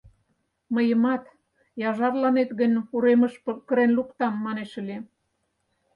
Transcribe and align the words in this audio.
Мыйымат 0.73 1.23
«Яжарланет 1.89 2.49
гын, 2.59 2.73
уремыш 2.95 3.33
кырен 3.67 3.91
луктам» 3.97 4.33
манеш 4.45 4.71
ыле. 4.81 4.97